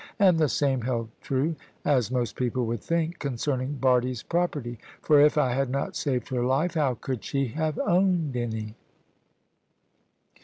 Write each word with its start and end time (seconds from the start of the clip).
And 0.17 0.39
the 0.39 0.49
same 0.49 0.81
held 0.81 1.09
true, 1.21 1.55
as 1.85 2.09
most 2.09 2.35
people 2.35 2.65
would 2.65 2.81
think, 2.81 3.19
concerning 3.19 3.73
Bardie's 3.79 4.23
property; 4.23 4.79
for 4.99 5.19
if 5.21 5.37
I 5.37 5.51
had 5.53 5.69
not 5.69 5.95
saved 5.95 6.29
her 6.29 6.43
life, 6.43 6.73
how 6.73 6.95
could 6.95 7.23
she 7.23 7.49
have 7.49 7.77
owned 7.77 8.35
any? 8.35 8.73